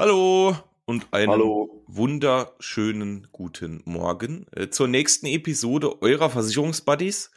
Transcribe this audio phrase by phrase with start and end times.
[0.00, 0.54] Hallo
[0.84, 1.82] und einen Hallo.
[1.88, 7.32] wunderschönen guten Morgen äh, zur nächsten Episode eurer Versicherungsbuddies.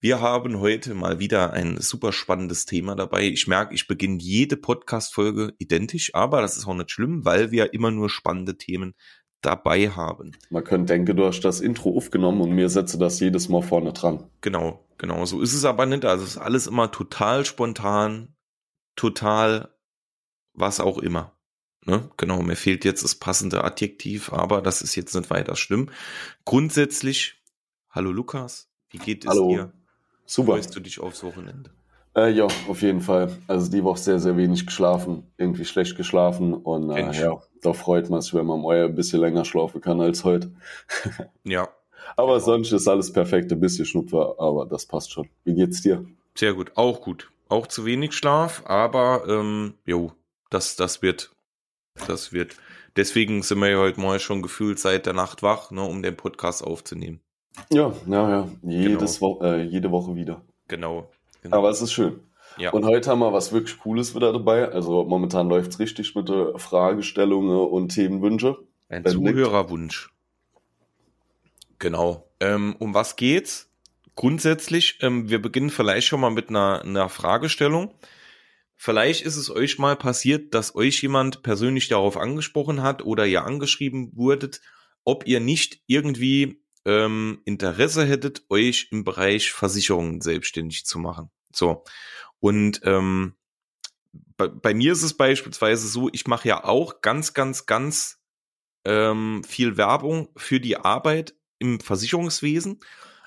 [0.00, 3.24] Wir haben heute mal wieder ein super spannendes Thema dabei.
[3.24, 7.74] Ich merke, ich beginne jede Podcast-Folge identisch, aber das ist auch nicht schlimm, weil wir
[7.74, 8.94] immer nur spannende Themen
[9.42, 10.32] dabei haben.
[10.48, 13.92] Man könnte denken, du hast das Intro aufgenommen und mir setze das jedes Mal vorne
[13.92, 14.30] dran.
[14.40, 15.26] Genau, genau.
[15.26, 16.06] So ist es aber nicht.
[16.06, 18.34] Also es ist alles immer total spontan,
[18.96, 19.68] total
[20.54, 21.33] was auch immer.
[21.86, 22.08] Ne?
[22.16, 25.90] Genau, mir fehlt jetzt das passende Adjektiv, aber das ist jetzt nicht weiter schlimm.
[26.44, 27.42] Grundsätzlich,
[27.90, 29.48] hallo Lukas, wie geht es Hallo.
[29.48, 29.72] dir?
[30.26, 30.52] Super.
[30.52, 31.70] Freust du dich aufs Wochenende?
[32.16, 33.36] Äh, ja, auf jeden Fall.
[33.48, 38.08] Also die Woche sehr, sehr wenig geschlafen, irgendwie schlecht geschlafen und äh, ja, da freut
[38.08, 40.52] man sich, wenn man mal ein bisschen länger schlafen kann als heute.
[41.44, 41.68] Ja,
[42.16, 45.28] Aber sonst ist alles perfekt, ein bisschen Schnupfer, aber das passt schon.
[45.44, 46.04] Wie geht's dir?
[46.36, 47.30] sehr gut, auch gut.
[47.48, 50.12] Auch zu wenig Schlaf, aber ähm, jo,
[50.50, 51.30] das, das wird,
[52.06, 52.56] das wird.
[52.96, 56.16] Deswegen sind wir ja heute mal schon gefühlt seit der Nacht wach, ne, um den
[56.16, 57.20] Podcast aufzunehmen.
[57.70, 58.48] Ja, ja, ja.
[58.62, 60.42] Jedes Wo äh, jede Woche wieder.
[60.68, 61.10] Genau.
[61.42, 61.56] genau.
[61.56, 62.20] Aber es ist schön.
[62.56, 62.70] ja.
[62.70, 64.68] Und heute haben wir was wirklich Cooles wieder dabei.
[64.68, 68.58] Also momentan läuft's richtig mit der Fragestellungen und Themenwünsche.
[68.88, 69.12] Ein Nick.
[69.12, 70.10] Zuhörerwunsch.
[71.78, 72.28] Genau.
[72.40, 73.70] Ähm, um was geht's?
[74.16, 77.92] Grundsätzlich, ähm, wir beginnen vielleicht schon mal mit einer, einer Fragestellung.
[78.84, 83.46] Vielleicht ist es euch mal passiert, dass euch jemand persönlich darauf angesprochen hat oder ihr
[83.46, 84.60] angeschrieben wurdet,
[85.04, 91.30] ob ihr nicht irgendwie ähm, Interesse hättet, euch im Bereich Versicherungen selbstständig zu machen.
[91.50, 91.84] So.
[92.40, 93.36] Und ähm,
[94.36, 98.20] bei, bei mir ist es beispielsweise so, ich mache ja auch ganz, ganz, ganz
[98.84, 102.80] ähm, viel Werbung für die Arbeit im Versicherungswesen,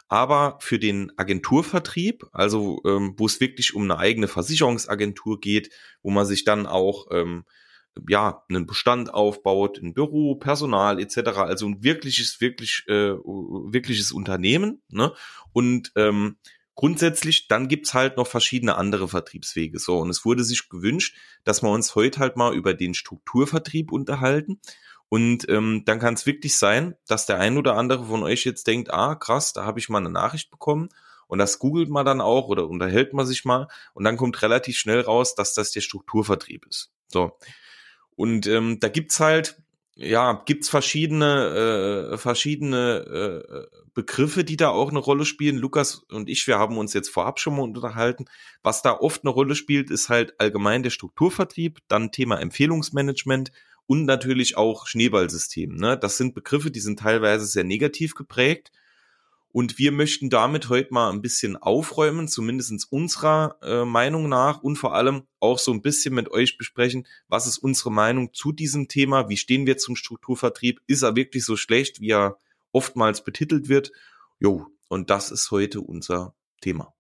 [0.08, 5.69] aber für den Agenturvertrieb, also ähm, wo es wirklich um eine eigene Versicherungsagentur geht,
[6.02, 7.44] wo man sich dann auch ähm,
[8.08, 11.17] ja einen Bestand aufbaut, ein Büro, Personal etc.
[11.39, 14.81] Also ein wirkliches, wirklich äh, wirkliches Unternehmen.
[14.89, 15.13] Ne?
[15.51, 16.38] Und ähm,
[16.75, 19.79] grundsätzlich, dann gibt's halt noch verschiedene andere Vertriebswege.
[19.79, 23.91] So, und es wurde sich gewünscht, dass wir uns heute halt mal über den Strukturvertrieb
[23.91, 24.62] unterhalten.
[25.09, 28.68] Und ähm, dann kann es wirklich sein, dass der ein oder andere von euch jetzt
[28.68, 30.90] denkt, ah, krass, da habe ich mal eine Nachricht bekommen.
[31.28, 33.68] Und das googelt man dann auch oder unterhält man sich mal.
[33.94, 36.91] Und dann kommt relativ schnell raus, dass das der Strukturvertrieb ist.
[37.07, 37.38] So.
[38.16, 39.62] Und ähm, da gibt's halt,
[39.95, 45.57] ja, gibt's verschiedene, äh, verschiedene äh, Begriffe, die da auch eine Rolle spielen.
[45.57, 48.25] Lukas und ich, wir haben uns jetzt vorab schon mal unterhalten.
[48.62, 53.51] Was da oft eine Rolle spielt, ist halt allgemein der Strukturvertrieb, dann Thema Empfehlungsmanagement
[53.88, 55.75] und natürlich auch Schneeballsystem.
[55.75, 55.98] Ne?
[55.98, 58.72] Das sind Begriffe, die sind teilweise sehr negativ geprägt.
[59.50, 64.75] Und wir möchten damit heute mal ein bisschen aufräumen, zumindestens unserer äh, Meinung nach und
[64.75, 68.88] vor allem auch so ein bisschen mit euch besprechen, was ist unsere Meinung zu diesem
[68.88, 72.38] Thema, wie stehen wir zum Strukturvertrieb, ist er wirklich so schlecht, wie er
[72.72, 73.92] oftmals betitelt wird?
[74.38, 76.94] Jo, und das ist heute unser Thema.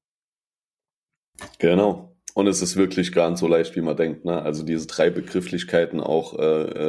[1.59, 2.16] Genau.
[2.37, 4.23] Und es ist wirklich gar nicht so leicht, wie man denkt.
[4.23, 4.39] Ne?
[4.39, 6.43] Also diese drei Begrifflichkeiten auch, äh,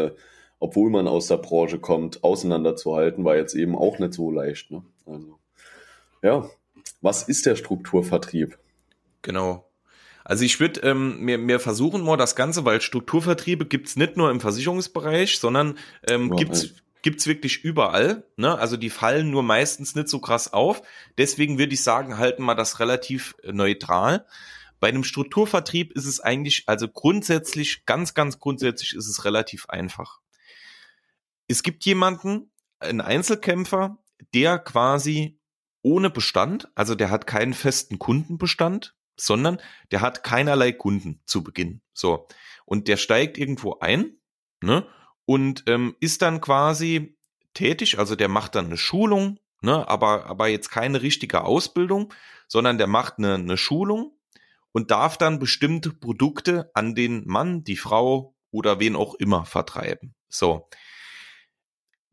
[0.05, 0.17] äh,
[0.59, 4.71] obwohl man aus der Branche kommt, auseinanderzuhalten, war jetzt eben auch nicht so leicht.
[4.71, 4.83] Ne?
[5.07, 5.39] Also,
[6.21, 6.51] ja,
[7.01, 8.59] was ist der Strukturvertrieb?
[9.23, 9.67] Genau.
[10.23, 14.31] Also ich würde ähm, mir, mir versuchen mal das Ganze, weil Strukturvertriebe gibt's nicht nur
[14.31, 18.25] im Versicherungsbereich, sondern ähm, Ja, gibt's gibt's wirklich überall.
[18.37, 18.59] Ne?
[18.59, 20.83] Also die fallen nur meistens nicht so krass auf.
[21.17, 24.27] Deswegen würde ich sagen, halten wir das relativ äh, neutral.
[24.81, 30.21] Bei einem Strukturvertrieb ist es eigentlich, also grundsätzlich, ganz, ganz grundsätzlich ist es relativ einfach.
[31.49, 32.51] Es gibt jemanden,
[32.81, 33.99] einen Einzelkämpfer,
[34.35, 35.39] der quasi
[35.83, 41.81] ohne Bestand, also der hat keinen festen Kundenbestand, sondern der hat keinerlei Kunden zu Beginn.
[41.93, 42.29] So.
[42.65, 44.19] Und der steigt irgendwo ein,
[44.61, 44.87] ne?
[45.25, 47.19] Und ähm, ist dann quasi
[47.53, 52.15] tätig, also der macht dann eine Schulung, ne, aber, aber jetzt keine richtige Ausbildung,
[52.47, 54.18] sondern der macht eine, eine Schulung
[54.79, 60.15] und darf dann bestimmte Produkte an den Mann, die Frau oder wen auch immer vertreiben.
[60.29, 60.69] So.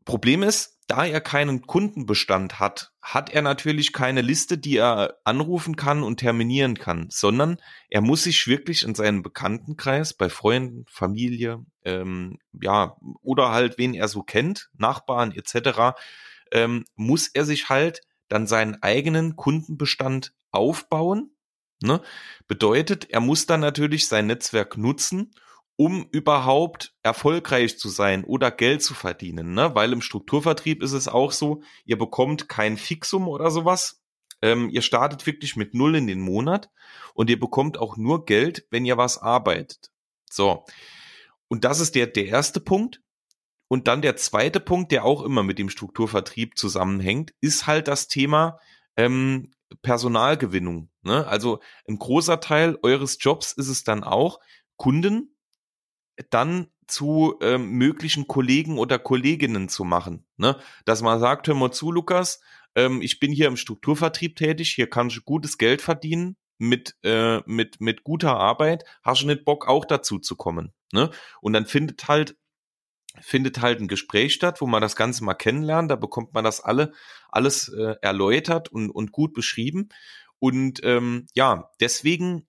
[0.04, 5.76] Problem ist, da er keinen Kundenbestand hat, hat er natürlich keine Liste, die er anrufen
[5.76, 7.58] kann und terminieren kann, sondern
[7.88, 13.94] er muss sich wirklich in seinem Bekanntenkreis, bei Freunden, Familie, ähm, ja, oder halt wen
[13.94, 15.96] er so kennt, Nachbarn etc.,
[16.50, 21.30] ähm, muss er sich halt dann seinen eigenen Kundenbestand aufbauen.
[21.82, 22.00] Ne?
[22.48, 25.32] Bedeutet, er muss dann natürlich sein Netzwerk nutzen,
[25.76, 29.52] um überhaupt erfolgreich zu sein oder Geld zu verdienen.
[29.52, 29.74] Ne?
[29.74, 34.00] Weil im Strukturvertrieb ist es auch so, ihr bekommt kein Fixum oder sowas.
[34.42, 36.70] Ähm, ihr startet wirklich mit Null in den Monat
[37.14, 39.90] und ihr bekommt auch nur Geld, wenn ihr was arbeitet.
[40.30, 40.64] So.
[41.48, 43.02] Und das ist der, der erste Punkt.
[43.68, 48.08] Und dann der zweite Punkt, der auch immer mit dem Strukturvertrieb zusammenhängt, ist halt das
[48.08, 48.58] Thema
[48.96, 49.50] ähm,
[49.82, 50.90] Personalgewinnung.
[51.02, 51.26] Ne?
[51.26, 54.40] Also ein großer Teil eures Jobs ist es dann auch,
[54.76, 55.36] Kunden
[56.30, 60.24] dann zu ähm, möglichen Kollegen oder Kolleginnen zu machen.
[60.36, 60.56] Ne?
[60.84, 62.40] Dass man sagt, hör mal zu, Lukas,
[62.74, 67.40] ähm, ich bin hier im Strukturvertrieb tätig, hier kann ich gutes Geld verdienen mit, äh,
[67.46, 70.72] mit, mit guter Arbeit, hast du nicht Bock auch dazu zu kommen.
[70.92, 71.10] Ne?
[71.40, 72.36] Und dann findet halt
[73.22, 75.90] findet halt ein Gespräch statt, wo man das Ganze mal kennenlernt.
[75.90, 76.92] Da bekommt man das alle
[77.30, 79.88] alles äh, erläutert und, und gut beschrieben.
[80.38, 82.46] Und ähm, ja, deswegen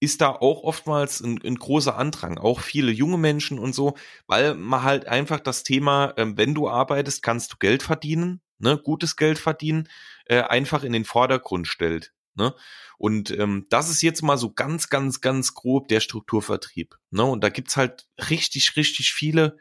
[0.00, 3.96] ist da auch oftmals ein, ein, großer Andrang, auch viele junge Menschen und so,
[4.26, 8.76] weil man halt einfach das Thema, ähm, wenn du arbeitest, kannst du Geld verdienen, ne,
[8.76, 9.88] gutes Geld verdienen,
[10.26, 12.12] äh, einfach in den Vordergrund stellt.
[12.34, 12.54] Ne?
[12.98, 16.96] Und ähm, das ist jetzt mal so ganz, ganz, ganz grob der Strukturvertrieb.
[17.10, 17.24] Ne?
[17.24, 19.56] Und da gibt's halt richtig, richtig viele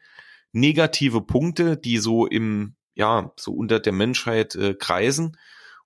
[0.54, 5.38] negative Punkte, die so im, ja, so unter der Menschheit äh, kreisen.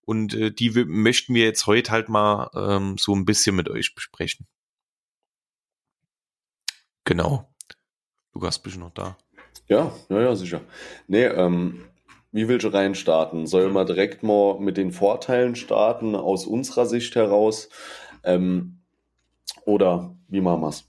[0.01, 3.95] Und äh, die möchten wir jetzt heute halt mal ähm, so ein bisschen mit euch
[3.95, 4.45] besprechen.
[7.03, 7.53] Genau.
[8.33, 9.17] Lukas, bist du noch da?
[9.67, 10.61] Ja, ja, ja, sicher.
[11.07, 11.85] Nee, ähm,
[12.31, 13.47] wie willst du reinstarten?
[13.47, 17.69] Sollen wir direkt mal mit den Vorteilen starten, aus unserer Sicht heraus?
[18.23, 18.81] Ähm,
[19.65, 20.85] oder wie machen wir es?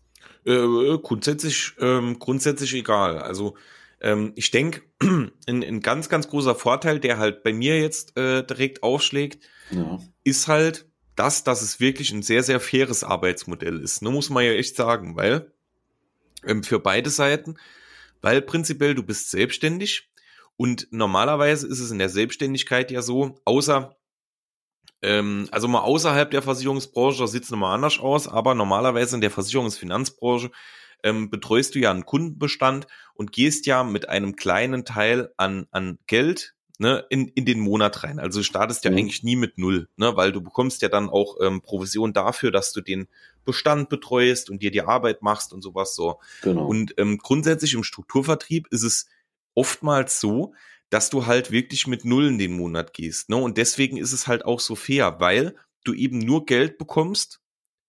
[0.49, 3.19] Äh, grundsätzlich, ähm, grundsätzlich egal.
[3.19, 3.55] Also
[4.01, 8.43] ähm, ich denke, ein, ein ganz, ganz großer Vorteil, der halt bei mir jetzt äh,
[8.45, 9.99] direkt aufschlägt, ja.
[10.25, 10.87] ist halt
[11.17, 14.01] das, dass es wirklich ein sehr, sehr faires Arbeitsmodell ist.
[14.01, 15.53] Ne, muss man ja echt sagen, weil
[16.47, 17.57] ähm, für beide Seiten,
[18.23, 20.11] weil prinzipiell du bist selbstständig
[20.57, 23.98] und normalerweise ist es in der Selbstständigkeit ja so, außer
[25.03, 29.21] ähm, also mal außerhalb der Versicherungsbranche, da sieht es nochmal anders aus, aber normalerweise in
[29.21, 30.51] der Versicherungsfinanzbranche
[31.03, 35.99] ähm, betreust du ja einen Kundenbestand und gehst ja mit einem kleinen Teil an, an
[36.07, 38.19] Geld ne, in, in den Monat rein.
[38.19, 38.99] Also du startest ja mhm.
[38.99, 42.73] eigentlich nie mit null, ne, weil du bekommst ja dann auch ähm, Provision dafür, dass
[42.73, 43.09] du den
[43.45, 46.19] Bestand betreust und dir die Arbeit machst und sowas so.
[46.43, 46.67] Genau.
[46.67, 49.09] Und ähm, grundsätzlich im Strukturvertrieb ist es
[49.55, 50.55] oftmals so,
[50.91, 53.29] dass du halt wirklich mit Nullen den Monat gehst.
[53.29, 53.37] Ne?
[53.37, 55.55] Und deswegen ist es halt auch so fair, weil
[55.85, 57.41] du eben nur Geld bekommst,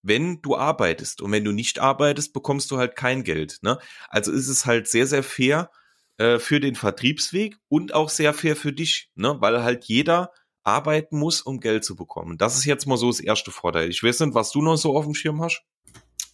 [0.02, 1.22] wenn du arbeitest.
[1.22, 3.60] Und wenn du nicht arbeitest, bekommst du halt kein Geld.
[3.62, 3.80] Ne?
[4.10, 5.72] Also ist es halt sehr, sehr fair
[6.18, 9.38] äh, für den Vertriebsweg und auch sehr fair für dich, ne?
[9.40, 10.32] weil halt jeder
[10.64, 12.38] arbeiten muss, um Geld zu bekommen.
[12.38, 13.90] Das ist jetzt mal so das erste Vorteil.
[13.90, 15.64] Ich weiß nicht, was du noch so auf dem Schirm hast.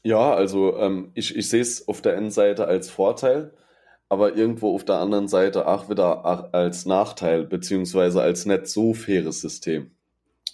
[0.03, 3.53] Ja, also ähm, ich, ich sehe es auf der einen Seite als Vorteil,
[4.15, 9.41] aber irgendwo auf der anderen Seite auch wieder als Nachteil, beziehungsweise als nicht so faires
[9.41, 9.91] System.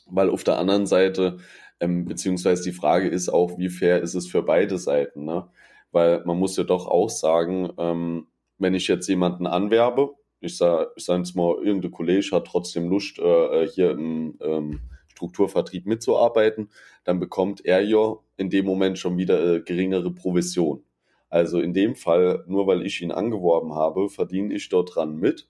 [0.08, 1.38] Weil auf der anderen Seite
[1.80, 5.48] ähm, beziehungsweise die Frage ist auch, wie fair ist es für beide Seiten, ne?
[5.92, 8.26] Weil man muss ja doch auch sagen, ähm,
[8.58, 12.90] wenn ich jetzt jemanden anwerbe, ich sage ich sag jetzt mal, irgendein Kollege hat trotzdem
[12.90, 14.80] Lust, äh, hier im ähm,
[15.10, 16.70] Strukturvertrieb mitzuarbeiten,
[17.04, 20.84] dann bekommt er ja in dem Moment schon wieder äh, geringere Provision.
[21.32, 25.48] Also in dem Fall, nur weil ich ihn angeworben habe, verdiene ich dort dran mit.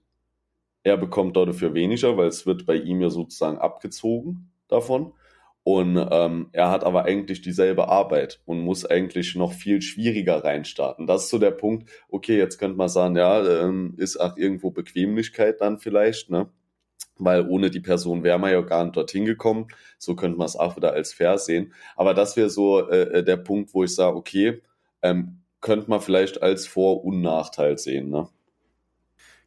[0.84, 5.14] Er bekommt dafür weniger, weil es wird bei ihm ja sozusagen abgezogen davon.
[5.64, 11.08] Und ähm, er hat aber eigentlich dieselbe Arbeit und muss eigentlich noch viel schwieriger reinstarten.
[11.08, 14.72] Das ist so der Punkt, okay, jetzt könnte man sagen, ja, ähm, ist auch irgendwo
[14.72, 16.50] Bequemlichkeit dann vielleicht, ne?
[17.18, 19.68] Weil ohne die Person wäre man ja gar nicht dorthin gekommen.
[20.00, 21.74] So könnte man es auch wieder als fair sehen.
[21.96, 24.62] Aber das wäre so äh, äh, der Punkt, wo ich sage, okay,
[25.04, 28.28] ähm, könnte man vielleicht als Vor- und Nachteil sehen, ne?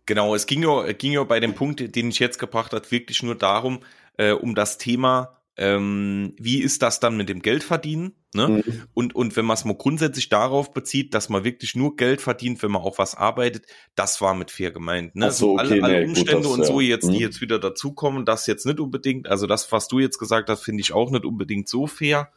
[0.07, 3.23] Genau, es ging ja, ging ja bei dem Punkt, den ich jetzt gebracht habe, wirklich
[3.23, 3.81] nur darum,
[4.19, 8.15] äh, um das Thema ähm, wie ist das dann mit dem Geldverdienen?
[8.35, 8.49] Ne?
[8.49, 8.83] Mhm.
[8.93, 12.61] Und, und wenn man es mal grundsätzlich darauf bezieht, dass man wirklich nur Geld verdient,
[12.63, 15.15] wenn man auch was arbeitet, das war mit fair gemeint.
[15.15, 15.31] Ne?
[15.31, 16.89] so, also okay, alle, alle nee, Umstände gut, das, und so ja.
[16.89, 17.13] jetzt, mhm.
[17.13, 19.29] die jetzt wieder dazukommen, das jetzt nicht unbedingt.
[19.29, 22.33] Also das, was du jetzt gesagt hast, finde ich auch nicht unbedingt so fair.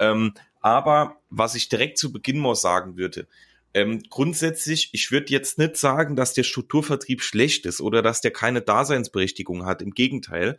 [0.00, 3.26] Ähm, aber was ich direkt zu Beginn mal sagen würde,
[3.74, 8.30] ähm, grundsätzlich, ich würde jetzt nicht sagen, dass der Strukturvertrieb schlecht ist oder dass der
[8.30, 9.82] keine Daseinsberechtigung hat.
[9.82, 10.58] Im Gegenteil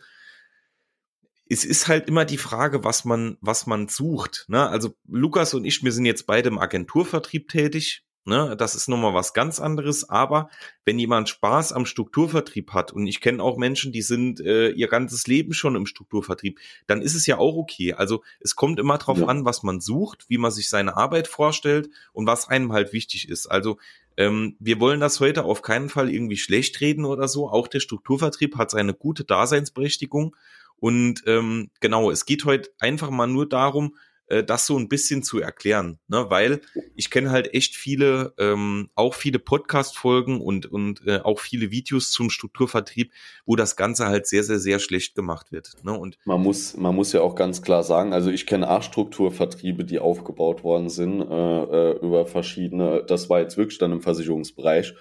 [1.50, 4.46] es ist halt immer die Frage, was man, was man sucht.
[4.48, 4.70] Ne?
[4.70, 8.04] Also Lukas und ich, wir sind jetzt beide im Agenturvertrieb tätig.
[8.26, 8.56] Ne?
[8.58, 10.10] Das ist nochmal was ganz anderes.
[10.10, 10.50] Aber
[10.86, 14.88] wenn jemand Spaß am Strukturvertrieb hat, und ich kenne auch Menschen, die sind äh, ihr
[14.88, 17.94] ganzes Leben schon im Strukturvertrieb, dann ist es ja auch okay.
[17.94, 19.28] Also es kommt immer drauf ja.
[19.28, 23.30] an, was man sucht, wie man sich seine Arbeit vorstellt und was einem halt wichtig
[23.30, 23.48] ist.
[23.48, 23.78] Also
[24.18, 27.50] ähm, wir wollen das heute auf keinen Fall irgendwie schlecht reden oder so.
[27.50, 30.36] Auch der Strukturvertrieb hat seine gute Daseinsberechtigung.
[30.76, 33.96] Und ähm, genau, es geht heute einfach mal nur darum,
[34.30, 36.26] äh, das so ein bisschen zu erklären, ne?
[36.30, 36.62] weil
[36.96, 42.12] ich kenne halt echt viele, ähm, auch viele Podcast-Folgen und, und äh, auch viele Videos
[42.12, 43.12] zum Strukturvertrieb,
[43.46, 45.74] wo das Ganze halt sehr, sehr, sehr schlecht gemacht wird.
[45.84, 45.98] Ne?
[45.98, 49.84] Und man muss, man muss ja auch ganz klar sagen, also ich kenne auch Strukturvertriebe,
[49.84, 54.94] die aufgebaut worden sind äh, äh, über verschiedene, das war jetzt wirklich dann im Versicherungsbereich,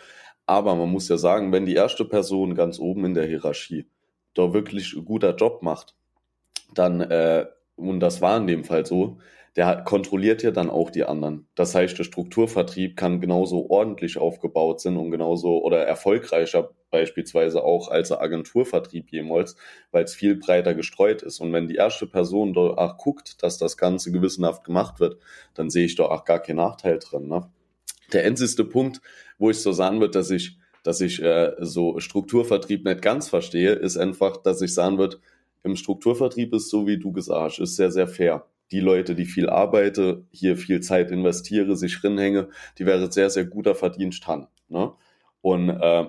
[0.47, 3.87] aber man muss ja sagen, wenn die erste Person ganz oben in der Hierarchie
[4.35, 5.95] da wirklich ein guter Job macht,
[6.73, 7.47] dann äh,
[7.79, 9.19] und das war in dem Fall so,
[9.57, 11.49] der kontrolliert ja dann auch die anderen.
[11.55, 17.89] Das heißt, der Strukturvertrieb kann genauso ordentlich aufgebaut sein und genauso oder erfolgreicher beispielsweise auch
[17.89, 19.57] als der Agenturvertrieb jemals,
[19.91, 21.41] weil es viel breiter gestreut ist.
[21.41, 25.19] Und wenn die erste Person da auch guckt, dass das Ganze gewissenhaft gemacht wird,
[25.55, 27.29] dann sehe ich da auch gar keinen Nachteil drin.
[27.29, 27.51] Ne?
[28.13, 29.01] Der einzigste Punkt,
[29.39, 33.73] wo ich so sagen würde, dass ich, dass ich äh, so Strukturvertrieb nicht ganz verstehe,
[33.73, 35.19] ist einfach, dass ich sagen würde,
[35.69, 38.47] im Strukturvertrieb ist so, wie du gesagt hast, ist sehr, sehr fair.
[38.71, 42.49] Die Leute, die viel arbeite, hier viel Zeit investiere, sich rinhänge,
[42.79, 44.47] die wäre sehr, sehr guter Verdienst haben.
[44.69, 44.93] Ne?
[45.41, 46.07] Und äh,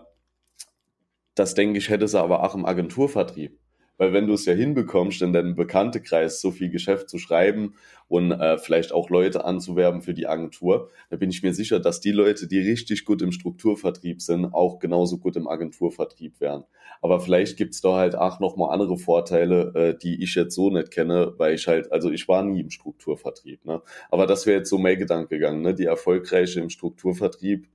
[1.36, 3.58] das denke ich, hätte sie aber auch im Agenturvertrieb.
[4.00, 7.76] Weil wenn du es ja hinbekommst, in deinem Bekanntekreis so viel Geschäft zu schreiben
[8.08, 12.00] und äh, vielleicht auch Leute anzuwerben für die Agentur, da bin ich mir sicher, dass
[12.00, 16.64] die Leute, die richtig gut im Strukturvertrieb sind, auch genauso gut im Agenturvertrieb wären.
[17.02, 20.92] Aber vielleicht gibt's da halt auch nochmal andere Vorteile, äh, die ich jetzt so nicht
[20.92, 23.66] kenne, weil ich halt, also ich war nie im Strukturvertrieb.
[23.66, 23.82] Ne?
[24.10, 25.76] Aber das wäre jetzt so mein Gedanke gegangen, ne?
[25.76, 27.68] die erfolgreiche im Strukturvertrieb,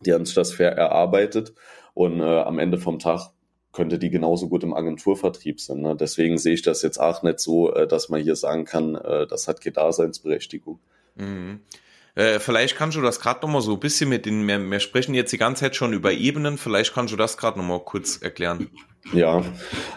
[0.00, 1.52] die haben sich das fair erarbeitet
[1.92, 3.35] und äh, am Ende vom Tag
[3.76, 5.80] könnte die genauso gut im Agenturvertrieb sein.
[5.80, 5.94] Ne?
[5.94, 9.26] Deswegen sehe ich das jetzt auch nicht so, äh, dass man hier sagen kann, äh,
[9.26, 10.80] das hat keine Daseinsberechtigung.
[11.14, 11.60] Mhm.
[12.14, 15.14] Äh, vielleicht kannst du das gerade nochmal so ein bisschen mit den, wir, wir sprechen
[15.14, 18.70] jetzt die ganze Zeit schon über Ebenen, vielleicht kannst du das gerade nochmal kurz erklären.
[19.12, 19.44] Ja,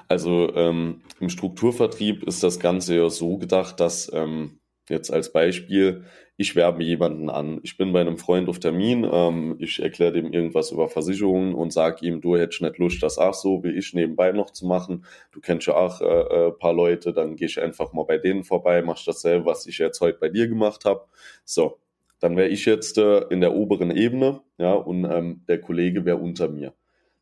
[0.09, 4.59] also ähm, im Strukturvertrieb ist das Ganze ja so gedacht, dass ähm,
[4.89, 6.03] jetzt als Beispiel
[6.39, 7.59] ich werbe jemanden an.
[7.63, 11.73] Ich bin bei einem Freund auf Termin, ähm, ich erkläre dem irgendwas über Versicherungen und
[11.73, 15.03] sage ihm, du hättest nicht Lust, das auch so wie ich nebenbei noch zu machen.
[15.33, 18.45] Du kennst ja auch äh, äh, paar Leute, dann gehe ich einfach mal bei denen
[18.45, 21.07] vorbei, mach dasselbe, was ich jetzt heute bei dir gemacht habe.
[21.43, 21.77] So,
[22.21, 26.17] dann wäre ich jetzt äh, in der oberen Ebene, ja, und ähm, der Kollege wäre
[26.17, 26.73] unter mir.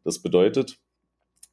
[0.03, 0.77] Das bedeutet,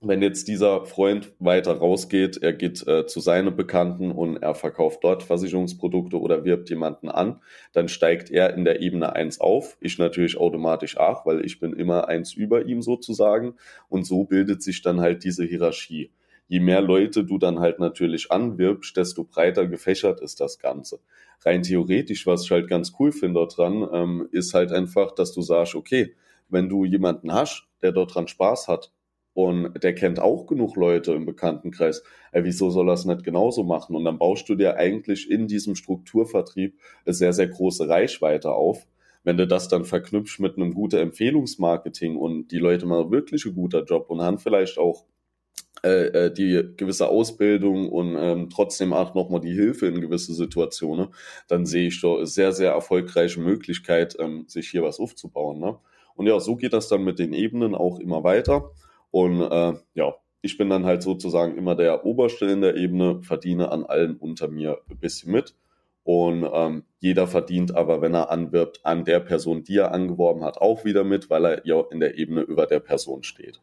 [0.07, 5.01] wenn jetzt dieser Freund weiter rausgeht, er geht äh, zu seinen Bekannten und er verkauft
[5.03, 7.41] dort Versicherungsprodukte oder wirbt jemanden an,
[7.73, 9.77] dann steigt er in der Ebene eins auf.
[9.81, 13.55] Ich natürlich automatisch auch, weil ich bin immer eins über ihm sozusagen.
[13.89, 16.11] Und so bildet sich dann halt diese Hierarchie.
[16.47, 21.01] Je mehr Leute du dann halt natürlich anwirbst, desto breiter gefächert ist das Ganze.
[21.45, 25.41] Rein theoretisch, was ich halt ganz cool finde dran, ähm, ist halt einfach, dass du
[25.41, 26.15] sagst, okay,
[26.49, 28.93] wenn du jemanden hast, der dort dran Spaß hat,
[29.35, 32.05] und der kennt auch genug Leute im Bekanntenkreis.
[32.33, 33.97] Ey, wieso soll er es nicht genauso machen?
[33.97, 38.87] Und dann baust du dir eigentlich in diesem Strukturvertrieb eine sehr, sehr große Reichweite auf.
[39.25, 43.57] Wenn du das dann verknüpfst mit einem guten Empfehlungsmarketing und die Leute machen wirklich einen
[43.57, 45.05] guten Job und haben vielleicht auch
[45.83, 51.09] äh, äh, die gewisse Ausbildung und ähm, trotzdem auch nochmal die Hilfe in gewisse Situationen,
[51.49, 55.59] dann sehe ich da sehr, sehr erfolgreiche Möglichkeit, ähm, sich hier was aufzubauen.
[55.59, 55.77] Ne?
[56.15, 58.71] Und ja, so geht das dann mit den Ebenen auch immer weiter.
[59.15, 63.71] Und äh, ja, ich bin dann halt sozusagen immer der Oberste in der Ebene, verdiene
[63.71, 65.55] an allen unter mir ein bisschen mit.
[66.03, 70.59] Und ähm, jeder verdient aber, wenn er anwirbt, an der Person, die er angeworben hat,
[70.59, 73.61] auch wieder mit, weil er ja in der Ebene über der Person steht.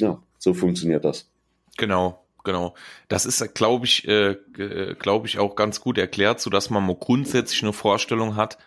[0.00, 1.30] Ja, so funktioniert das.
[1.76, 2.74] Genau, genau.
[3.06, 4.34] Das ist, glaube ich, äh,
[4.98, 8.58] glaube ich, auch ganz gut erklärt, so dass man mal grundsätzlich eine Vorstellung hat,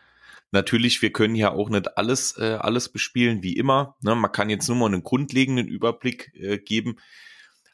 [0.55, 3.97] Natürlich, wir können ja auch nicht alles, äh, alles bespielen wie immer.
[4.01, 4.15] Ne?
[4.15, 6.95] Man kann jetzt nur mal einen grundlegenden Überblick äh, geben.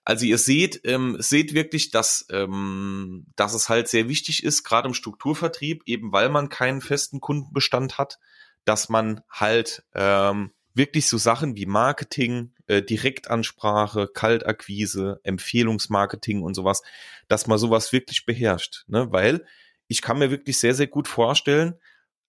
[0.04, 4.88] Also ihr seht, ähm, seht wirklich, dass, ähm, dass es halt sehr wichtig ist, gerade
[4.88, 8.18] im Strukturvertrieb, eben weil man keinen festen Kundenbestand hat,
[8.66, 16.82] dass man halt ähm, wirklich so Sachen wie Marketing, äh, Direktansprache, Kaltakquise, Empfehlungsmarketing und sowas,
[17.28, 18.86] dass man sowas wirklich beherrscht.
[18.88, 19.12] Ne?
[19.12, 19.46] Weil
[19.88, 21.76] ich kann mir wirklich sehr, sehr gut vorstellen,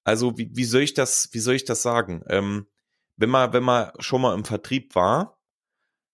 [0.04, 2.22] also wie, wie soll ich das, wie soll ich das sagen?
[2.28, 2.66] Ähm,
[3.16, 5.38] wenn man, wenn man schon mal im Vertrieb war,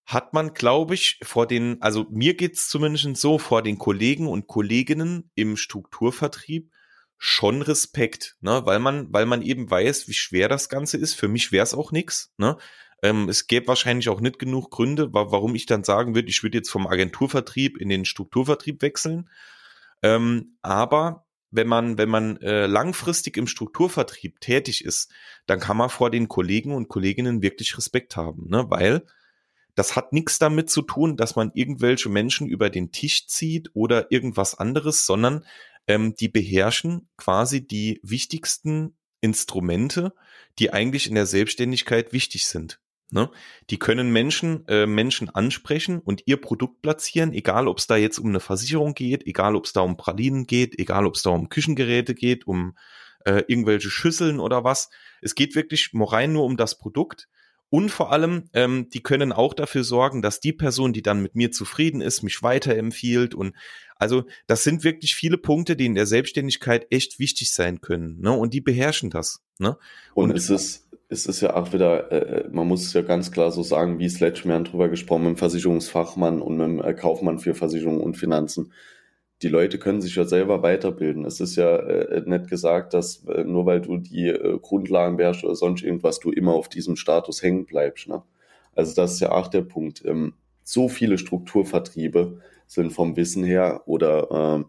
[0.05, 4.47] hat man, glaube ich, vor den, also mir geht's zumindest so, vor den Kollegen und
[4.47, 6.71] Kolleginnen im Strukturvertrieb
[7.17, 8.61] schon Respekt, ne?
[8.65, 11.13] weil man, weil man eben weiß, wie schwer das Ganze ist.
[11.13, 12.33] Für mich wäre es auch nix.
[12.37, 12.57] Ne?
[13.03, 16.57] Ähm, es gäbe wahrscheinlich auch nicht genug Gründe, warum ich dann sagen würde, ich würde
[16.57, 19.29] jetzt vom Agenturvertrieb in den Strukturvertrieb wechseln.
[20.01, 25.11] Ähm, aber wenn man, wenn man äh, langfristig im Strukturvertrieb tätig ist,
[25.45, 28.65] dann kann man vor den Kollegen und Kolleginnen wirklich Respekt haben, ne?
[28.69, 29.03] weil
[29.75, 34.11] das hat nichts damit zu tun, dass man irgendwelche Menschen über den Tisch zieht oder
[34.11, 35.45] irgendwas anderes, sondern
[35.87, 40.13] ähm, die beherrschen quasi die wichtigsten Instrumente,
[40.59, 42.79] die eigentlich in der Selbstständigkeit wichtig sind.
[43.11, 43.29] Ne?
[43.69, 48.19] Die können Menschen, äh, Menschen ansprechen und ihr Produkt platzieren, egal ob es da jetzt
[48.19, 51.31] um eine Versicherung geht, egal ob es da um Pralinen geht, egal ob es da
[51.31, 52.75] um Küchengeräte geht, um
[53.25, 54.89] äh, irgendwelche Schüsseln oder was.
[55.21, 57.27] Es geht wirklich rein nur um das Produkt.
[57.69, 61.35] Und vor allem, ähm, die können auch dafür sorgen, dass die Person, die dann mit
[61.35, 63.35] mir zufrieden ist, mich weiterempfiehlt.
[63.35, 63.55] Und
[63.95, 68.19] also das sind wirklich viele Punkte, die in der Selbstständigkeit echt wichtig sein können.
[68.21, 68.31] Ne?
[68.31, 69.43] Und die beherrschen das.
[69.59, 69.77] Ne?
[70.13, 73.31] Und, und es ist ist es ja auch wieder, äh, man muss es ja ganz
[73.31, 77.39] klar so sagen, wie Sledgeman drüber gesprochen, mit dem Versicherungsfachmann und mit dem äh, Kaufmann
[77.39, 78.71] für Versicherungen und Finanzen.
[79.41, 81.25] Die Leute können sich ja selber weiterbilden.
[81.25, 85.45] Es ist ja äh, nicht gesagt, dass äh, nur weil du die äh, Grundlagen beherrschst
[85.45, 88.09] oder sonst irgendwas, du immer auf diesem Status hängen bleibst.
[88.09, 88.21] Ne?
[88.75, 90.03] Also das ist ja auch der Punkt.
[90.05, 94.63] Ähm, so viele Strukturvertriebe sind vom Wissen her oder äh,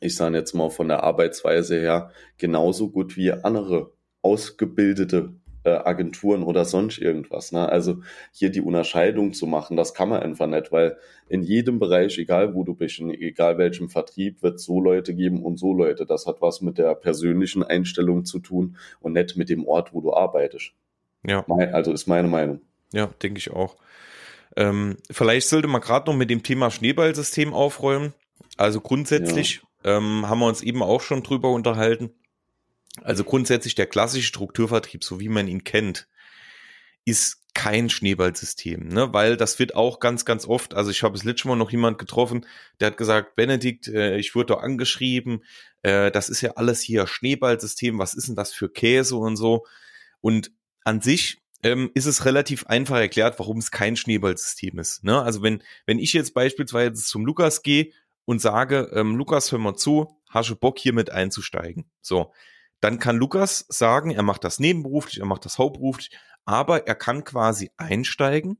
[0.00, 5.34] ich sage jetzt mal von der Arbeitsweise her genauso gut wie andere ausgebildete
[5.66, 7.50] äh, Agenturen oder sonst irgendwas.
[7.50, 7.68] Ne?
[7.68, 7.96] Also
[8.32, 10.96] hier die Unterscheidung zu machen, das kann man einfach nicht, weil
[11.28, 15.42] in jedem Bereich, egal wo du bist, in egal welchem Vertrieb, wird so Leute geben
[15.42, 16.06] und so Leute.
[16.06, 20.00] Das hat was mit der persönlichen Einstellung zu tun und nicht mit dem Ort, wo
[20.00, 20.72] du arbeitest.
[21.26, 21.44] Ja.
[21.72, 22.60] Also ist meine Meinung.
[22.92, 23.76] Ja, denke ich auch.
[24.56, 28.14] Ähm, vielleicht sollte man gerade noch mit dem Thema Schneeballsystem aufräumen.
[28.56, 29.96] Also grundsätzlich ja.
[29.96, 32.10] ähm, haben wir uns eben auch schon drüber unterhalten.
[33.02, 36.08] Also grundsätzlich der klassische Strukturvertrieb, so wie man ihn kennt,
[37.04, 39.14] ist kein Schneeballsystem, ne?
[39.14, 41.96] weil das wird auch ganz, ganz oft, also ich habe es letztes Mal noch jemand
[41.96, 42.44] getroffen,
[42.80, 45.42] der hat gesagt, Benedikt, äh, ich wurde doch angeschrieben,
[45.82, 49.64] äh, das ist ja alles hier Schneeballsystem, was ist denn das für Käse und so.
[50.20, 50.52] Und
[50.84, 55.02] an sich ähm, ist es relativ einfach erklärt, warum es kein Schneeballsystem ist.
[55.02, 55.22] Ne?
[55.22, 57.92] Also wenn, wenn ich jetzt beispielsweise zum Lukas gehe
[58.26, 61.90] und sage, ähm, Lukas, hör mal zu, hast du Bock hier mit einzusteigen?
[62.02, 62.32] So,
[62.86, 67.24] dann kann Lukas sagen, er macht das nebenberuflich, er macht das hauptberuflich, aber er kann
[67.24, 68.58] quasi einsteigen,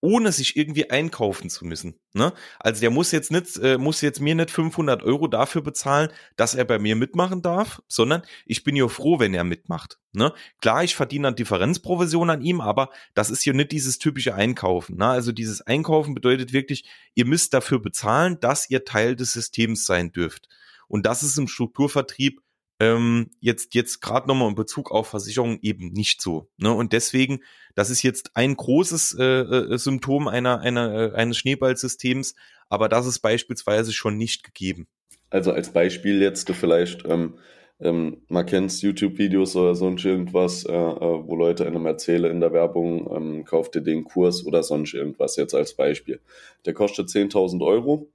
[0.00, 1.98] ohne sich irgendwie einkaufen zu müssen.
[2.12, 2.32] Ne?
[2.60, 6.54] Also der muss jetzt nicht, äh, muss jetzt mir nicht 500 Euro dafür bezahlen, dass
[6.54, 9.98] er bei mir mitmachen darf, sondern ich bin ja froh, wenn er mitmacht.
[10.12, 10.32] Ne?
[10.60, 14.96] Klar, ich verdiene dann Differenzprovision an ihm, aber das ist ja nicht dieses typische Einkaufen.
[14.96, 15.08] Ne?
[15.08, 16.84] Also dieses Einkaufen bedeutet wirklich,
[17.16, 20.46] ihr müsst dafür bezahlen, dass ihr Teil des Systems sein dürft.
[20.86, 22.40] Und das ist im Strukturvertrieb
[22.80, 26.48] ähm, jetzt jetzt gerade nochmal in Bezug auf Versicherungen eben nicht so.
[26.56, 26.72] Ne?
[26.72, 27.40] Und deswegen,
[27.74, 32.34] das ist jetzt ein großes äh, äh, Symptom einer, einer, äh, eines Schneeballsystems,
[32.68, 34.88] aber das ist beispielsweise schon nicht gegeben.
[35.28, 37.34] Also als Beispiel jetzt vielleicht, ähm,
[37.80, 42.52] ähm, man kennt YouTube-Videos oder sonst irgendwas, äh, äh, wo Leute einem erzählen in der
[42.52, 46.20] Werbung, ähm, kauft ihr den Kurs oder sonst irgendwas jetzt als Beispiel.
[46.64, 48.08] Der kostet 10.000 Euro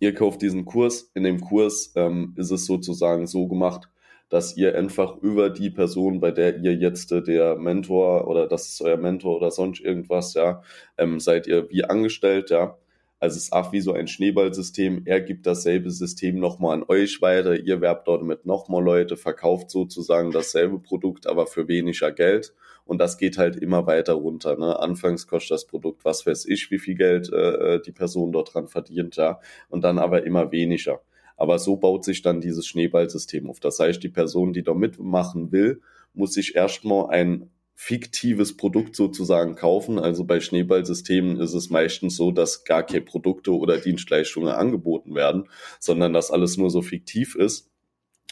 [0.00, 1.10] ihr kauft diesen Kurs.
[1.14, 3.88] In dem Kurs ähm, ist es sozusagen so gemacht,
[4.28, 8.68] dass ihr einfach über die Person, bei der ihr jetzt äh, der Mentor oder das
[8.68, 10.62] ist euer Mentor oder sonst irgendwas, ja,
[10.98, 12.76] ähm, seid ihr wie angestellt, ja.
[13.20, 15.02] Also es ist auch wie so ein Schneeballsystem.
[15.06, 17.58] Er gibt dasselbe System nochmal an euch weiter.
[17.58, 22.52] Ihr werbt dort mit nochmal Leute, verkauft sozusagen dasselbe Produkt, aber für weniger Geld.
[22.84, 24.56] Und das geht halt immer weiter runter.
[24.56, 24.78] Ne?
[24.78, 28.54] Anfangs kostet das Produkt, was weiß ich, wie viel Geld äh, äh, die Person dort
[28.54, 29.40] dran verdient, ja.
[29.68, 31.00] Und dann aber immer weniger.
[31.36, 33.58] Aber so baut sich dann dieses Schneeballsystem auf.
[33.60, 35.80] Das heißt, die Person, die da mitmachen will,
[36.12, 39.98] muss sich erstmal ein fiktives Produkt sozusagen kaufen.
[39.98, 45.48] Also bei Schneeballsystemen ist es meistens so, dass gar keine Produkte oder Dienstleistungen angeboten werden,
[45.80, 47.70] sondern dass alles nur so fiktiv ist.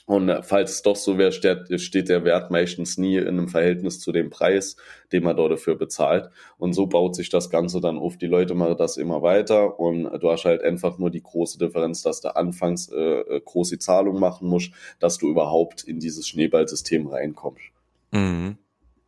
[0.04, 4.10] Und falls es doch so wäre, steht der Wert meistens nie in einem Verhältnis zu
[4.10, 4.76] dem Preis,
[5.12, 6.28] den man dort dafür bezahlt.
[6.58, 8.16] Und so baut sich das Ganze dann auf.
[8.16, 12.02] Die Leute machen das immer weiter und du hast halt einfach nur die große Differenz,
[12.02, 17.06] dass du anfangs äh, äh große Zahlungen machen musst, dass du überhaupt in dieses Schneeballsystem
[17.06, 17.62] reinkommst.
[18.10, 18.56] Mhm.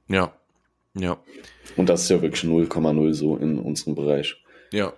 [0.09, 0.33] Ja.
[0.97, 1.19] Ja.
[1.77, 4.37] Und das ist ja wirklich 0,0 so in unserem Bereich.
[4.73, 4.93] Ja.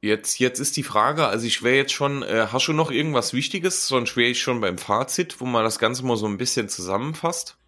[0.00, 3.34] Jetzt, jetzt ist die Frage, also ich wäre jetzt schon, äh, hast du noch irgendwas
[3.34, 6.68] Wichtiges, sonst wäre ich schon beim Fazit, wo man das Ganze mal so ein bisschen
[6.68, 7.58] zusammenfasst?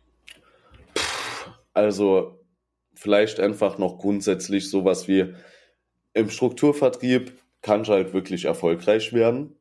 [1.75, 2.41] Also
[2.95, 5.35] vielleicht einfach noch grundsätzlich sowas wie
[6.13, 9.57] im Strukturvertrieb kann halt wirklich erfolgreich werden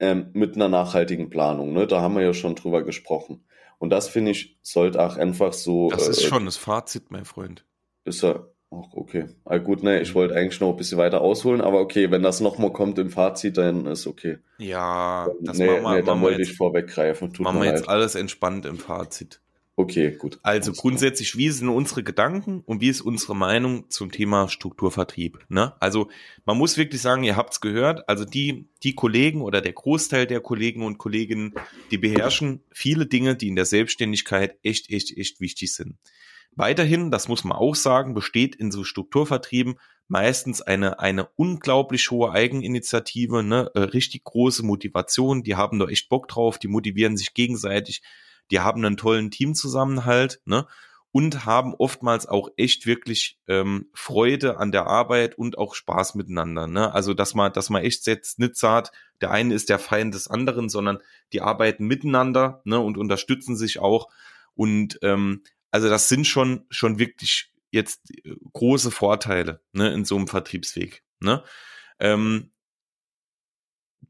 [0.00, 1.72] ähm, mit einer nachhaltigen Planung.
[1.72, 1.86] Ne?
[1.86, 3.44] Da haben wir ja schon drüber gesprochen.
[3.78, 5.90] Und das finde ich sollte auch einfach so.
[5.90, 7.64] Das ist äh, schon das Fazit, mein Freund.
[8.04, 9.26] Ist ja Ach, okay.
[9.44, 12.40] Ah, gut, ne, ich wollte eigentlich noch ein bisschen weiter ausholen, aber okay, wenn das
[12.40, 14.38] nochmal kommt im Fazit, dann ist okay.
[14.58, 17.32] Ja, das nee, machen wir, nee, dann wollte ich vorweggreifen.
[17.32, 19.40] Tut machen wir jetzt alles entspannt im Fazit.
[19.80, 20.38] Okay, gut.
[20.42, 25.38] Also grundsätzlich, wie sind unsere Gedanken und wie ist unsere Meinung zum Thema Strukturvertrieb?
[25.48, 25.72] Ne?
[25.80, 26.10] Also
[26.44, 30.40] man muss wirklich sagen, ihr habt's gehört, also die, die Kollegen oder der Großteil der
[30.40, 31.54] Kollegen und Kolleginnen,
[31.90, 35.96] die beherrschen viele Dinge, die in der Selbstständigkeit echt, echt, echt wichtig sind.
[36.56, 39.78] Weiterhin, das muss man auch sagen, besteht in so Strukturvertrieben
[40.10, 46.08] meistens eine, eine unglaublich hohe Eigeninitiative, ne, äh, richtig große Motivation, die haben da echt
[46.08, 48.02] Bock drauf, die motivieren sich gegenseitig,
[48.50, 50.66] die haben einen tollen Teamzusammenhalt, ne?
[51.12, 56.68] Und haben oftmals auch echt wirklich ähm, Freude an der Arbeit und auch Spaß miteinander.
[56.68, 56.94] Ne?
[56.94, 60.28] Also dass man, dass man echt jetzt nicht sagt, der eine ist der Feind des
[60.28, 60.98] anderen, sondern
[61.32, 64.08] die arbeiten miteinander ne, und unterstützen sich auch.
[64.54, 70.16] Und ähm, also das sind schon schon wirklich jetzt äh, große Vorteile ne, in so
[70.16, 71.04] einem Vertriebsweg.
[71.20, 71.44] Ne?
[71.98, 72.52] Ähm,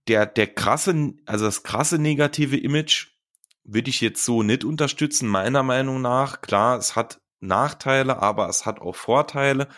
[0.09, 3.09] der der krasse, also das krasse negative Image
[3.65, 6.41] würde ich jetzt so nicht unterstützen, meiner Meinung nach.
[6.41, 9.69] Klar, es hat Nachteile, aber es hat auch Vorteile.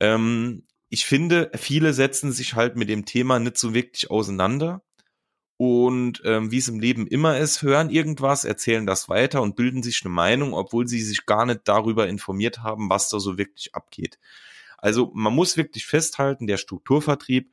[0.00, 4.82] Ähm, ich finde, viele setzen sich halt mit dem Thema nicht so wirklich auseinander.
[5.60, 9.82] Und ähm, wie es im Leben immer ist, hören irgendwas, erzählen das weiter und bilden
[9.82, 13.74] sich eine Meinung, obwohl sie sich gar nicht darüber informiert haben, was da so wirklich
[13.74, 14.18] abgeht.
[14.78, 17.52] Also man muss wirklich festhalten, der Strukturvertrieb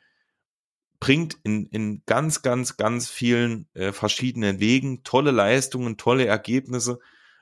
[1.01, 6.99] bringt in, in ganz, ganz, ganz vielen äh, verschiedenen Wegen tolle Leistungen, tolle Ergebnisse.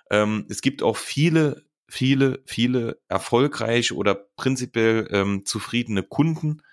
[0.10, 6.64] Ähm, es gibt auch viele, viele, viele erfolgreiche oder prinzipiell ähm, zufriedene Kunden.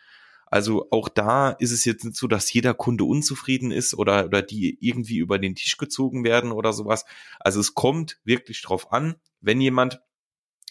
[0.52, 4.42] Also auch da ist es jetzt nicht so, dass jeder Kunde unzufrieden ist oder, oder
[4.42, 7.06] die irgendwie über den Tisch gezogen werden oder sowas.
[7.40, 10.02] Also es kommt wirklich drauf an, wenn jemand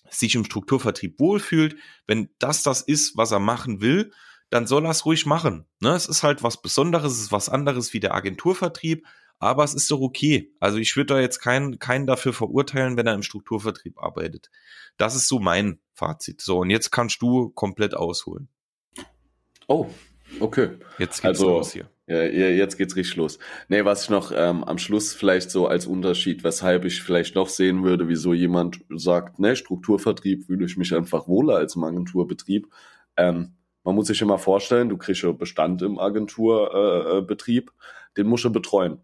[0.08, 4.12] sich im Strukturvertrieb wohlfühlt, wenn das das ist, was er machen will
[4.52, 5.65] dann soll er es ruhig machen.
[5.80, 5.91] Ne?
[5.91, 9.08] Es ist halt was Besonderes, es ist was anderes wie der Agenturvertrieb,
[9.39, 10.54] aber es ist doch okay.
[10.60, 14.52] Also ich würde da jetzt keinen, keinen dafür verurteilen, wenn er im Strukturvertrieb arbeitet.
[14.98, 16.41] Das ist so mein Fazit.
[16.41, 18.50] So, und jetzt kannst du komplett ausholen.
[19.71, 19.88] Oh,
[20.41, 20.71] okay.
[20.99, 21.89] Jetzt geht's also, los hier.
[22.07, 23.39] Ja, jetzt geht's richtig los.
[23.69, 27.47] Nee, was ich noch ähm, am Schluss vielleicht so als Unterschied, weshalb ich vielleicht noch
[27.47, 32.67] sehen würde, wieso jemand sagt, ne, Strukturvertrieb fühle ich mich einfach wohler als im Agenturbetrieb.
[33.15, 33.53] Ähm,
[33.86, 38.51] man muss sich immer vorstellen, du kriegst ja Bestand im Agenturbetrieb, äh, den musst du
[38.51, 38.99] betreuen.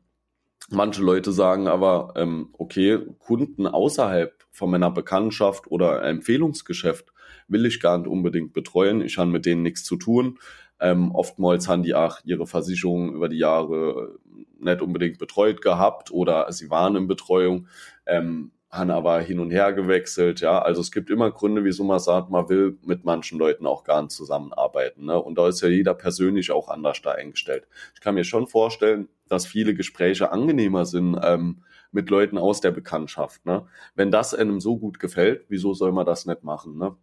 [0.69, 7.13] Manche Leute sagen aber, ähm, okay, Kunden außerhalb von meiner Bekanntschaft oder Empfehlungsgeschäft
[7.47, 9.01] will ich gar nicht unbedingt betreuen.
[9.01, 10.39] Ich habe mit denen nichts zu tun.
[10.79, 14.19] Ähm, oftmals haben die auch ihre Versicherungen über die Jahre
[14.59, 17.67] nicht unbedingt betreut gehabt oder sie waren in Betreuung.
[18.05, 20.59] Ähm, haben aber hin und her gewechselt, ja.
[20.59, 24.01] Also es gibt immer Gründe, wieso man sagt, man will mit manchen Leuten auch gar
[24.01, 25.05] nicht zusammenarbeiten.
[25.05, 25.21] Ne?
[25.21, 27.67] Und da ist ja jeder persönlich auch anders da eingestellt.
[27.95, 32.71] Ich kann mir schon vorstellen, dass viele Gespräche angenehmer sind ähm, mit Leuten aus der
[32.71, 33.45] Bekanntschaft.
[33.45, 33.65] Ne?
[33.95, 36.77] Wenn das einem so gut gefällt, wieso soll man das nicht machen?
[36.77, 36.95] Ne?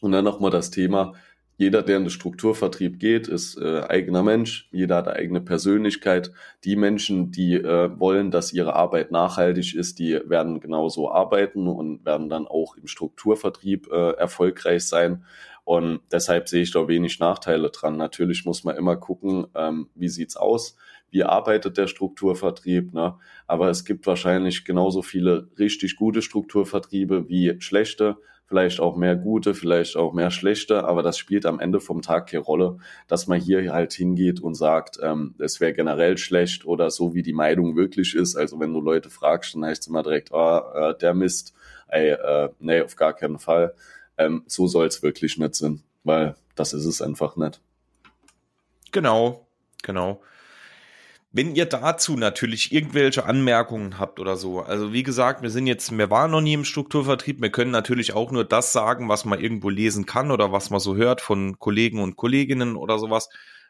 [0.00, 1.14] Und dann nochmal das Thema,
[1.58, 4.68] jeder, der in den Strukturvertrieb geht, ist äh, eigener Mensch.
[4.72, 6.32] Jeder hat eine eigene Persönlichkeit.
[6.64, 12.04] Die Menschen, die äh, wollen, dass ihre Arbeit nachhaltig ist, die werden genauso arbeiten und
[12.04, 15.24] werden dann auch im Strukturvertrieb äh, erfolgreich sein.
[15.64, 17.96] Und deshalb sehe ich da wenig Nachteile dran.
[17.96, 20.76] Natürlich muss man immer gucken, ähm, wie sieht's aus,
[21.10, 22.92] wie arbeitet der Strukturvertrieb.
[22.92, 23.14] Ne?
[23.46, 29.54] Aber es gibt wahrscheinlich genauso viele richtig gute Strukturvertriebe wie schlechte vielleicht auch mehr gute,
[29.54, 32.78] vielleicht auch mehr schlechte, aber das spielt am Ende vom Tag keine Rolle,
[33.08, 37.22] dass man hier halt hingeht und sagt, ähm, es wäre generell schlecht oder so wie
[37.22, 38.36] die Meinung wirklich ist.
[38.36, 41.54] Also wenn du Leute fragst, dann heißt es immer direkt, ah, äh, der Mist,
[41.88, 43.74] ey, äh, nee, auf gar keinen Fall.
[44.16, 47.60] Ähm, so soll es wirklich nicht sein, weil das ist es einfach nicht.
[48.92, 49.46] Genau,
[49.82, 50.22] genau.
[51.36, 55.94] Wenn ihr dazu natürlich irgendwelche Anmerkungen habt oder so, also wie gesagt, wir sind jetzt,
[55.94, 59.38] wir waren noch nie im Strukturvertrieb, wir können natürlich auch nur das sagen, was man
[59.38, 63.28] irgendwo lesen kann oder was man so hört von Kollegen und Kolleginnen oder sowas.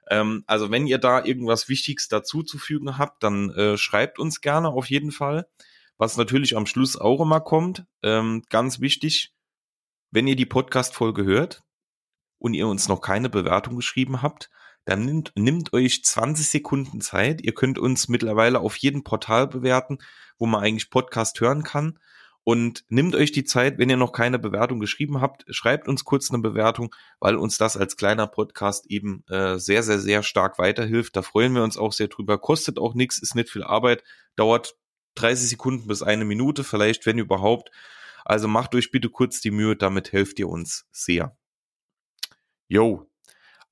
[0.09, 4.89] Ähm, also wenn ihr da irgendwas Wichtiges dazuzufügen habt, dann äh, schreibt uns gerne auf
[4.89, 5.49] jeden Fall.
[5.99, 9.35] Was natürlich am Schluss auch immer kommt, ähm, ganz wichtig,
[10.13, 11.65] wenn ihr die Podcast-Folge hört
[12.39, 14.51] und ihr uns noch keine Bewertung geschrieben habt,
[14.87, 17.43] dann nimmt, nimmt euch 20 Sekunden Zeit.
[17.43, 19.99] Ihr könnt uns mittlerweile auf jedem Portal bewerten,
[20.39, 21.99] wo man eigentlich Podcast hören kann.
[22.45, 26.31] Und nimmt euch die Zeit, wenn ihr noch keine Bewertung geschrieben habt, schreibt uns kurz
[26.31, 31.17] eine Bewertung, weil uns das als kleiner Podcast eben äh, sehr, sehr, sehr stark weiterhilft.
[31.17, 32.39] Da freuen wir uns auch sehr drüber.
[32.39, 34.05] Kostet auch nichts, ist nicht viel Arbeit,
[34.37, 34.77] dauert
[35.17, 37.73] 30 Sekunden bis eine Minute, vielleicht, wenn überhaupt.
[38.25, 41.37] Also macht euch bitte kurz die Mühe, damit helft ihr uns sehr.
[42.69, 43.09] Yo,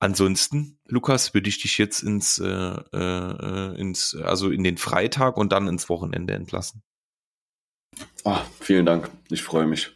[0.05, 5.51] Ansonsten, Lukas, würde ich dich jetzt ins, äh, äh, ins, also in den Freitag und
[5.51, 6.83] dann ins Wochenende entlassen.
[8.23, 9.09] Ah, vielen Dank.
[9.31, 9.95] Ich freue mich.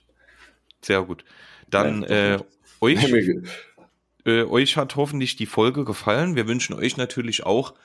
[0.82, 1.24] Sehr gut.
[1.70, 2.40] Dann Ja, äh,
[2.82, 2.98] euch,
[4.26, 6.36] äh, euch hat hoffentlich die Folge gefallen.
[6.36, 7.76] Wir wünschen euch natürlich auch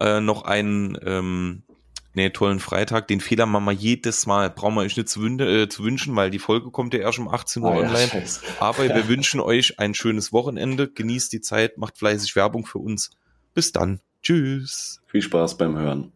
[0.00, 1.64] äh, noch einen ähm,
[2.14, 3.08] nee, tollen Freitag.
[3.08, 4.50] Den Fehler machen wir jedes Mal.
[4.50, 7.18] Brauchen wir euch nicht zu, wün äh, zu wünschen, weil die Folge kommt ja erst
[7.18, 8.08] um 18 Uhr ja, online.
[8.08, 8.40] scheiße.
[8.60, 10.90] Aber wir wünschen euch ein schönes Wochenende.
[10.90, 13.10] Genießt die Zeit, macht fleißig Werbung für uns.
[13.54, 14.00] Bis dann.
[14.22, 15.00] Tschüss.
[15.06, 16.12] Viel Spaß beim Hören.